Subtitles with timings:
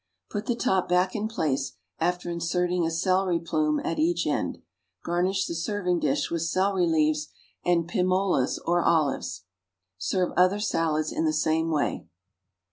[0.31, 4.57] Put the top back in place, after inserting a celery plume at each end.
[5.03, 7.27] Garnish the serving dish with celery leaves
[7.63, 9.43] and pim olas or olives.
[9.99, 12.07] Serve other salads in the same way.